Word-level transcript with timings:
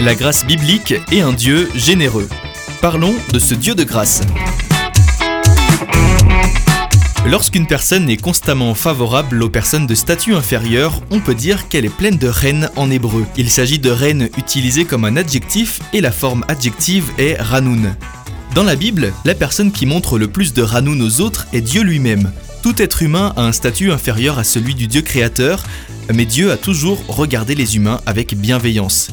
la 0.00 0.14
grâce 0.14 0.46
biblique 0.46 0.94
et 1.12 1.20
un 1.20 1.34
Dieu 1.34 1.68
généreux. 1.74 2.28
Parlons 2.80 3.14
de 3.32 3.38
ce 3.38 3.54
Dieu 3.54 3.74
de 3.74 3.84
grâce. 3.84 4.22
Lorsqu'une 7.26 7.66
personne 7.66 8.08
est 8.08 8.16
constamment 8.16 8.74
favorable 8.74 9.42
aux 9.42 9.50
personnes 9.50 9.86
de 9.86 9.94
statut 9.94 10.34
inférieur, 10.34 11.02
on 11.10 11.20
peut 11.20 11.34
dire 11.34 11.68
qu'elle 11.68 11.84
est 11.84 11.94
pleine 11.94 12.16
de 12.16 12.28
reine 12.28 12.70
en 12.76 12.90
hébreu. 12.90 13.26
Il 13.36 13.50
s'agit 13.50 13.78
de 13.78 13.90
reine 13.90 14.30
utilisée 14.38 14.86
comme 14.86 15.04
un 15.04 15.16
adjectif 15.18 15.80
et 15.92 16.00
la 16.00 16.12
forme 16.12 16.46
adjective 16.48 17.10
est 17.18 17.40
ranoun. 17.40 17.94
Dans 18.54 18.64
la 18.64 18.76
Bible, 18.76 19.12
la 19.26 19.34
personne 19.34 19.70
qui 19.70 19.84
montre 19.84 20.18
le 20.18 20.28
plus 20.28 20.54
de 20.54 20.62
ranoun 20.62 21.02
aux 21.02 21.20
autres 21.20 21.46
est 21.52 21.60
Dieu 21.60 21.82
lui-même. 21.82 22.32
Tout 22.62 22.80
être 22.80 23.02
humain 23.02 23.34
a 23.36 23.42
un 23.42 23.52
statut 23.52 23.92
inférieur 23.92 24.38
à 24.38 24.44
celui 24.44 24.74
du 24.74 24.86
Dieu 24.86 25.02
créateur, 25.02 25.62
mais 26.12 26.24
Dieu 26.24 26.50
a 26.50 26.56
toujours 26.56 27.04
regardé 27.06 27.54
les 27.54 27.76
humains 27.76 28.00
avec 28.06 28.34
bienveillance. 28.34 29.10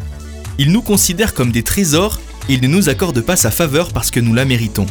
Il 0.60 0.71
nous 0.71 0.82
considère 0.82 1.36
comme 1.36 1.52
des 1.52 1.61
trésors 1.61 2.20
et 2.50 2.54
il 2.54 2.61
ne 2.61 2.68
nous 2.68 2.89
accorde 2.89 3.21
pas 3.21 3.36
sa 3.36 3.52
faveur 3.52 3.93
parce 3.93 4.10
que 4.10 4.20
nous 4.20 4.34
la 4.34 4.43
méritons. 4.43 4.88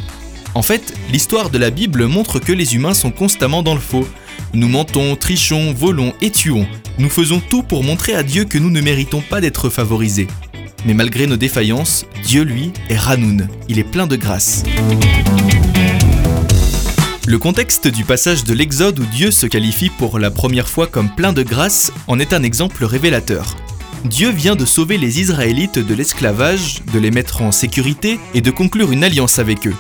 En 0.55 0.63
fait, 0.63 0.95
l'histoire 1.11 1.51
de 1.51 1.59
la 1.59 1.71
Bible 1.71 2.07
montre 2.07 2.39
que 2.39 2.53
les 2.53 2.77
humains 2.77 2.95
sont 2.95 3.11
constamment 3.11 3.65
dans 3.65 3.75
le 3.75 3.81
faux. 3.81 4.07
Nous 4.55 4.69
mentons, 4.69 5.17
trichons, 5.17 5.75
volons 5.75 6.15
et 6.21 6.31
tuons. 6.31 6.69
Nous 6.99 7.11
faisons 7.11 7.41
tout 7.41 7.65
pour 7.65 7.83
montrer 7.83 8.15
à 8.15 8.23
Dieu 8.23 8.45
que 8.45 8.59
nous 8.59 8.71
ne 8.71 8.81
méritons 8.81 9.21
pas 9.21 9.41
d'être 9.41 9.69
favorisés. 9.69 10.29
Mais 10.87 10.95
malgré 10.95 11.27
nos 11.27 11.37
défaillances, 11.37 12.07
Dieu, 12.25 12.43
lui, 12.43 12.73
est 12.89 12.97
Ranoun. 12.97 13.49
Il 13.69 13.81
est 13.81 13.85
plein 13.85 14.07
de 14.07 14.15
grâce. 14.15 14.63
Le 17.27 17.39
contexte 17.39 17.89
du 17.89 18.05
passage 18.05 18.45
de 18.45 18.55
l'Exode 18.55 19.01
où 19.01 19.05
Dieu 19.07 19.33
se 19.33 19.47
qualifie 19.47 19.91
pour 19.91 20.21
la 20.21 20.31
première 20.31 20.69
fois 20.69 20.87
comme 20.87 21.13
plein 21.13 21.33
de 21.33 21.43
grâce 21.43 21.93
en 22.07 22.21
est 22.21 22.33
un 22.33 22.45
exemple 22.45 22.85
révélateur. 22.85 23.57
Dieu 24.07 24.31
vient 24.31 24.57
de 24.57 24.65
sauver 24.65 24.99
les 24.99 25.21
Israélites 25.21 25.79
de 25.79 25.95
l'esclavage, 25.95 26.83
de 26.93 26.99
les 26.99 27.11
mettre 27.11 27.43
en 27.43 27.51
sécurité 27.51 28.21
et 28.35 28.41
de 28.41 28.51
conclure 28.51 28.93
une 28.93 29.03
alliance 29.03 29.39
avec 29.39 29.67
eux. 29.67 29.75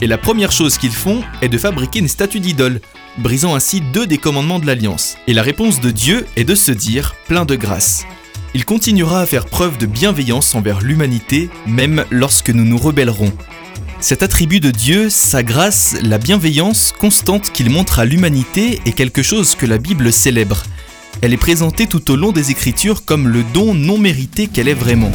Et 0.00 0.06
la 0.06 0.18
première 0.18 0.52
chose 0.52 0.76
qu'ils 0.76 0.92
font 0.92 1.22
est 1.40 1.48
de 1.48 1.58
fabriquer 1.58 2.00
une 2.00 2.08
statue 2.08 2.40
d'idole, 2.40 2.80
brisant 3.18 3.54
ainsi 3.54 3.80
deux 3.80 4.06
des 4.06 4.18
commandements 4.18 4.58
de 4.58 4.66
l'alliance. 4.66 5.16
Et 5.26 5.32
la 5.32 5.42
réponse 5.42 5.80
de 5.80 5.90
Dieu 5.90 6.26
est 6.36 6.44
de 6.44 6.54
se 6.54 6.72
dire 6.72 7.14
plein 7.28 7.44
de 7.44 7.54
grâce. 7.54 8.04
Il 8.54 8.64
continuera 8.66 9.20
à 9.22 9.26
faire 9.26 9.46
preuve 9.46 9.78
de 9.78 9.86
bienveillance 9.86 10.54
envers 10.54 10.80
l'humanité, 10.80 11.48
même 11.66 12.04
lorsque 12.10 12.50
nous 12.50 12.64
nous 12.64 12.78
rebellerons. 12.78 13.32
Cet 14.00 14.22
attribut 14.22 14.60
de 14.60 14.70
Dieu, 14.70 15.08
sa 15.08 15.42
grâce, 15.42 15.96
la 16.02 16.18
bienveillance 16.18 16.92
constante 16.98 17.52
qu'il 17.52 17.70
montre 17.70 18.00
à 18.00 18.04
l'humanité 18.04 18.80
est 18.84 18.92
quelque 18.92 19.22
chose 19.22 19.54
que 19.54 19.64
la 19.64 19.78
Bible 19.78 20.12
célèbre. 20.12 20.64
Elle 21.20 21.32
est 21.32 21.36
présentée 21.36 21.86
tout 21.86 22.10
au 22.10 22.16
long 22.16 22.32
des 22.32 22.50
Écritures 22.50 23.04
comme 23.04 23.28
le 23.28 23.44
don 23.52 23.74
non 23.74 23.98
mérité 23.98 24.46
qu'elle 24.46 24.68
est 24.68 24.74
vraiment. 24.74 25.12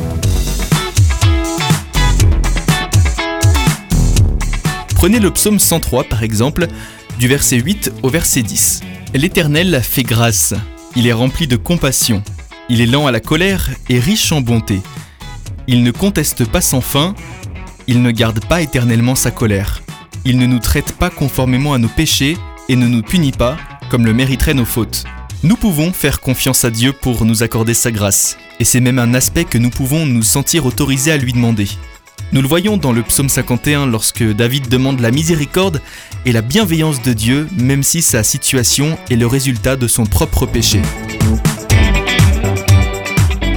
Prenez 4.96 5.20
le 5.20 5.32
psaume 5.32 5.60
103 5.60 6.06
par 6.06 6.24
exemple, 6.24 6.68
du 7.20 7.28
verset 7.28 7.58
8 7.58 7.92
au 8.04 8.10
verset 8.10 8.44
10. 8.44 8.82
L'Éternel 9.14 9.82
fait 9.84 10.04
grâce, 10.04 10.54
il 10.96 11.08
est 11.08 11.14
rempli 11.14 11.48
de 11.48 11.56
compassion, 11.56 12.24
il 12.70 12.82
est 12.82 12.86
lent 12.86 13.08
à 13.08 13.12
la 13.12 13.20
colère 13.20 13.70
et 13.90 14.00
riche 14.00 14.32
en 14.32 14.42
bonté. 14.42 14.82
Il 15.68 15.84
ne 15.84 15.92
conteste 15.92 16.46
pas 16.46 16.62
sans 16.62 16.82
fin, 16.82 17.16
il 17.88 18.02
ne 18.02 18.12
garde 18.12 18.46
pas 18.46 18.62
éternellement 18.62 19.16
sa 19.16 19.32
colère. 19.32 19.82
Il 20.26 20.38
ne 20.40 20.46
nous 20.46 20.60
traite 20.60 20.94
pas 20.94 21.10
conformément 21.10 21.74
à 21.74 21.78
nos 21.78 21.88
péchés 21.88 22.38
et 22.68 22.76
ne 22.76 22.88
nous 22.88 23.02
punit 23.02 23.32
pas 23.32 23.58
comme 23.90 24.06
le 24.06 24.14
mériteraient 24.14 24.54
nos 24.54 24.66
fautes. 24.66 25.06
Nous 25.44 25.56
pouvons 25.56 25.94
faire 25.94 26.20
confiance 26.20 26.66
à 26.66 26.72
Dieu 26.72 26.94
pour 26.94 27.24
nous 27.24 27.44
accorder 27.44 27.76
sa 27.76 27.92
grâce, 27.92 28.38
et 28.60 28.64
c'est 28.64 28.80
même 28.80 28.98
un 28.98 29.14
aspect 29.14 29.46
que 29.46 29.60
nous 29.60 29.70
pouvons 29.70 30.08
nous 30.08 30.24
sentir 30.24 30.66
autorisés 30.66 31.12
à 31.12 31.18
lui 31.18 31.32
demander. 31.32 31.68
Nous 32.32 32.42
le 32.42 32.48
voyons 32.48 32.76
dans 32.76 32.92
le 32.92 33.04
psaume 33.04 33.30
51 33.30 33.86
lorsque 33.86 34.24
David 34.24 34.68
demande 34.68 35.00
la 35.00 35.12
miséricorde 35.12 35.80
et 36.26 36.32
la 36.32 36.42
bienveillance 36.42 37.04
de 37.04 37.14
Dieu, 37.14 37.48
même 37.56 37.84
si 37.84 38.02
sa 38.02 38.24
situation 38.24 38.98
est 39.12 39.16
le 39.16 39.28
résultat 39.28 39.76
de 39.76 39.88
son 39.88 40.08
propre 40.08 40.48
péché. 40.48 40.82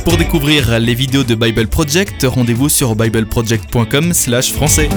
Pour 0.04 0.18
découvrir 0.18 0.78
les 0.78 0.94
vidéos 0.94 1.24
de 1.24 1.34
Bible 1.34 1.66
Project, 1.66 2.26
rendez-vous 2.28 2.68
sur 2.68 2.94
bibleproject.com/français. 2.94 4.90